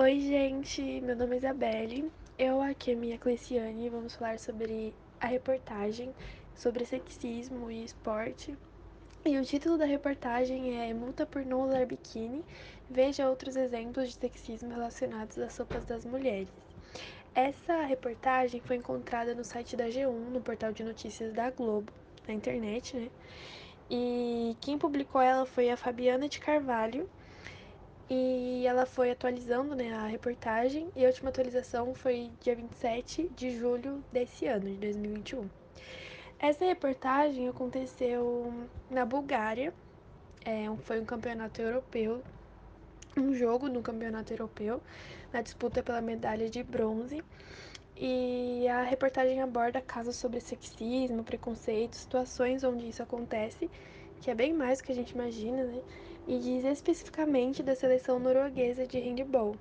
[0.00, 2.12] Oi, gente, meu nome é Isabelle.
[2.38, 6.14] Eu aqui, minha Cleciane, vamos falar sobre a reportagem
[6.54, 8.56] sobre sexismo e esporte.
[9.24, 12.44] E o título da reportagem é Multa por não usar biquíni.
[12.88, 16.48] Veja outros exemplos de sexismo relacionados às sopas das mulheres.
[17.34, 21.92] Essa reportagem foi encontrada no site da G1, no portal de notícias da Globo,
[22.28, 23.10] na internet, né?
[23.90, 27.10] E quem publicou ela foi a Fabiana de Carvalho,
[28.10, 33.58] e ela foi atualizando né, a reportagem e a última atualização foi dia 27 de
[33.58, 35.48] julho desse ano, de 2021.
[36.38, 38.52] Essa reportagem aconteceu
[38.88, 39.74] na Bulgária,
[40.44, 42.22] é, foi um campeonato europeu,
[43.16, 44.80] um jogo no campeonato europeu,
[45.32, 47.22] na disputa pela medalha de bronze.
[47.96, 53.68] E a reportagem aborda casos sobre sexismo, preconceito, situações onde isso acontece,
[54.20, 55.80] que é bem mais do que a gente imagina, né?
[56.28, 59.56] e diz especificamente da seleção norueguesa de handball,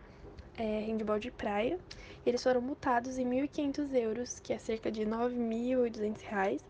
[0.58, 1.80] é, handball de praia.
[2.26, 6.62] Eles foram multados em 1.500 euros, que é cerca de 9.800 reais,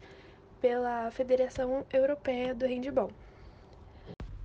[0.61, 3.11] pela Federação Europeia do Handball.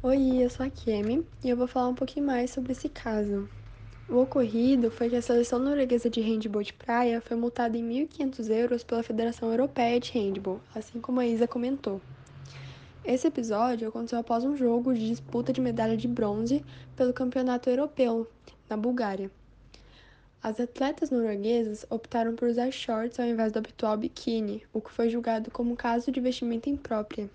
[0.03, 3.49] Oi, eu sou a Kemi e eu vou falar um pouquinho mais sobre esse caso.
[4.09, 8.51] O ocorrido foi que a seleção norueguesa de handball de praia foi multada em 1.500
[8.51, 12.01] euros pela Federação Europeia de Handball, assim como a Isa comentou.
[13.05, 16.65] Esse episódio aconteceu após um jogo de disputa de medalha de bronze
[16.95, 18.31] pelo Campeonato Europeu,
[18.71, 19.29] na Bulgária.
[20.41, 25.09] As atletas norueguesas optaram por usar shorts ao invés do habitual biquíni, o que foi
[25.11, 27.29] julgado como caso de vestimenta imprópria.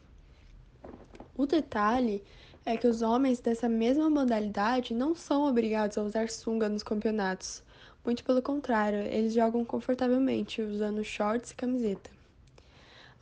[1.37, 2.23] O detalhe
[2.65, 7.61] é que os homens dessa mesma modalidade não são obrigados a usar sunga nos campeonatos.
[8.05, 12.16] Muito pelo contrário, eles jogam confortavelmente, usando shorts e camiseta.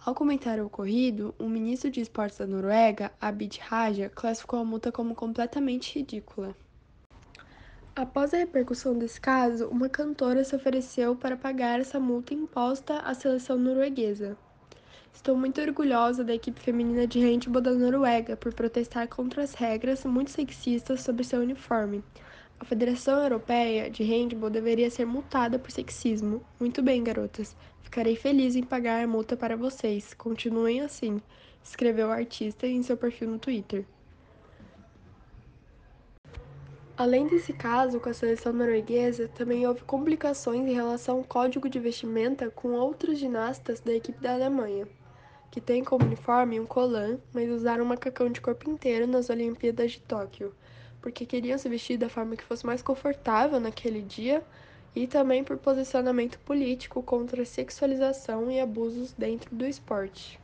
[0.06, 4.92] Ao comentar o ocorrido, o ministro de Esportes da Noruega, Abid Raja, classificou a multa
[4.92, 6.56] como completamente ridícula.
[7.96, 13.16] Após a repercussão desse caso, uma cantora se ofereceu para pagar essa multa imposta à
[13.16, 14.38] seleção norueguesa.
[15.12, 20.06] Estou muito orgulhosa da equipe feminina de handball da Noruega por protestar contra as regras
[20.06, 22.04] muito sexistas sobre seu uniforme.
[22.60, 26.42] A Federação Europeia de Handball deveria ser multada por sexismo.
[26.60, 27.56] Muito bem, garotas.
[27.82, 30.14] Ficarei feliz em pagar a multa para vocês.
[30.14, 31.22] Continuem assim,
[31.64, 33.86] escreveu o artista em seu perfil no Twitter.
[36.98, 41.80] Além desse caso com a seleção norueguesa, também houve complicações em relação ao código de
[41.80, 44.88] vestimenta com outros ginastas da equipe da Alemanha
[45.56, 49.94] que tem como uniforme um colã, mas usaram um macacão de corpo inteiro nas Olimpíadas
[49.94, 50.54] de Tóquio,
[51.06, 54.42] porque queriam se vestir da forma que fosse mais confortável naquele dia
[54.96, 60.40] e também por posicionamento político contra a sexualização e abusos dentro do esporte.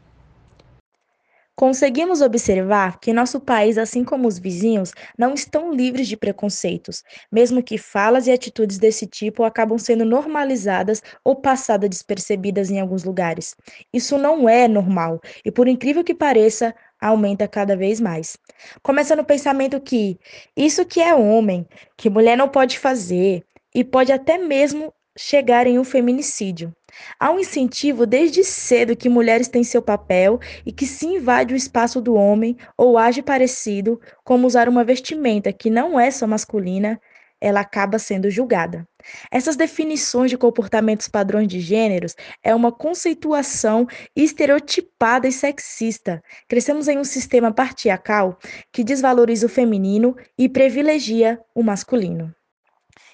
[1.55, 7.63] Conseguimos observar que nosso país, assim como os vizinhos, não estão livres de preconceitos, mesmo
[7.63, 13.55] que falas e atitudes desse tipo acabam sendo normalizadas ou passadas despercebidas em alguns lugares.
[13.91, 18.37] Isso não é normal e, por incrível que pareça, aumenta cada vez mais.
[18.81, 20.19] Começa no pensamento que
[20.55, 21.67] isso que é homem,
[21.97, 26.73] que mulher não pode fazer e pode até mesmo chegar em um feminicídio.
[27.19, 31.57] Há um incentivo desde cedo que mulheres têm seu papel e que se invade o
[31.57, 36.99] espaço do homem ou age parecido, como usar uma vestimenta que não é só masculina,
[37.41, 38.87] ela acaba sendo julgada.
[39.31, 46.23] Essas definições de comportamentos padrões de gêneros é uma conceituação estereotipada e sexista.
[46.47, 48.37] Crescemos em um sistema patriarcal
[48.71, 52.33] que desvaloriza o feminino e privilegia o masculino.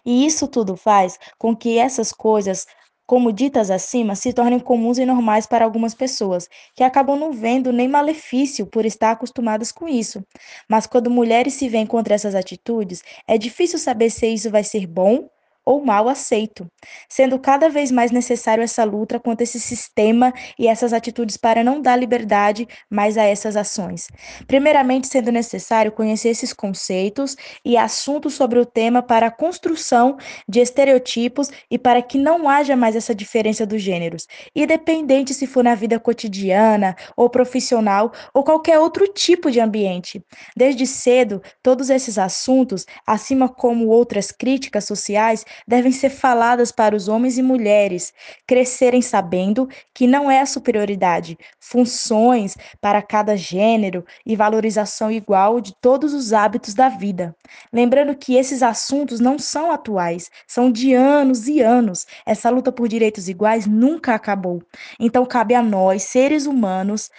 [0.05, 2.65] E isso tudo faz com que essas coisas
[3.07, 7.71] como ditas acima, se tornem comuns e normais para algumas pessoas, que acabam não vendo
[7.71, 10.23] nem malefício por estar acostumadas com isso.
[10.69, 14.85] Mas quando mulheres se veem contra essas atitudes, é difícil saber se isso vai ser
[14.85, 15.29] bom
[15.67, 16.65] ou mal aceito,
[17.09, 21.81] sendo cada vez mais necessário essa luta contra esse sistema e essas atitudes para não
[21.81, 24.07] dar liberdade mais a essas ações.
[24.47, 27.35] Primeiramente, sendo necessário conhecer esses conceitos
[27.65, 30.15] e assuntos sobre o tema para a construção
[30.47, 34.25] de estereotipos e para que não haja mais essa diferença dos gêneros,
[34.55, 40.23] independente se for na vida cotidiana ou profissional ou qualquer outro tipo de ambiente.
[40.55, 47.07] Desde cedo, todos esses assuntos, acima como outras críticas sociais, devem ser faladas para os
[47.07, 48.13] homens e mulheres
[48.45, 55.73] crescerem sabendo que não é a superioridade, funções para cada gênero e valorização igual de
[55.81, 57.35] todos os hábitos da vida.
[57.71, 62.05] Lembrando que esses assuntos não são atuais, são de anos e anos.
[62.25, 64.61] Essa luta por direitos iguais nunca acabou.
[64.99, 67.09] Então cabe a nós, seres humanos,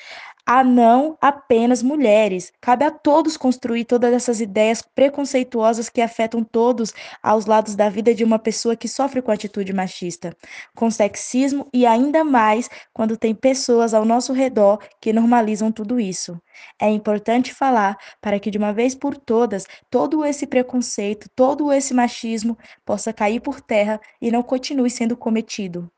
[0.49, 2.51] a não apenas mulheres.
[2.59, 8.15] Cabe a todos construir todas essas ideias preconceituosas que afetam todos aos lados da vida
[8.15, 10.35] de uma pessoa que sofre com atitude machista,
[10.75, 16.41] com sexismo e ainda mais quando tem pessoas ao nosso redor que normalizam tudo isso.
[16.81, 21.93] É importante falar para que de uma vez por todas todo esse preconceito, todo esse
[21.93, 22.57] machismo
[22.87, 25.93] possa cair por terra e não continue sendo cometido.